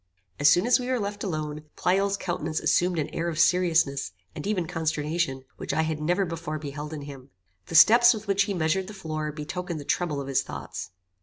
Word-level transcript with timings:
As 0.39 0.49
soon 0.49 0.65
as 0.65 0.79
we 0.79 0.87
were 0.89 0.99
left 0.99 1.23
alone, 1.23 1.65
Pleyel's 1.75 2.17
countenance 2.17 2.59
assumed 2.59 2.97
an 2.97 3.09
air 3.09 3.29
of 3.29 3.37
seriousness, 3.37 4.13
and 4.33 4.47
even 4.47 4.65
consternation, 4.65 5.45
which 5.57 5.75
I 5.75 5.83
had 5.83 6.01
never 6.01 6.25
before 6.25 6.57
beheld 6.57 6.91
in 6.91 7.03
him. 7.03 7.29
The 7.67 7.75
steps 7.75 8.11
with 8.11 8.25
which 8.25 8.45
he 8.45 8.55
measured 8.55 8.87
the 8.87 8.95
floor 8.95 9.31
betokened 9.31 9.79
the 9.79 9.85
trouble 9.85 10.19
of 10.19 10.27
his 10.27 10.41
thoughts. 10.41 10.89